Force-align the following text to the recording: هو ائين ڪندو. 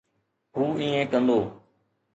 هو 0.55 0.65
ائين 0.79 1.05
ڪندو. 1.11 1.39